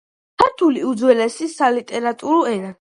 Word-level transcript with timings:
ქართული 0.45 0.81
უძველესი 0.93 1.53
სალიტერატურო 1.57 2.45
ენაა 2.57 2.69